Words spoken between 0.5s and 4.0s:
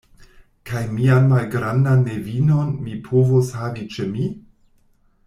Kaj mian malgrandan nevinon mi povos havi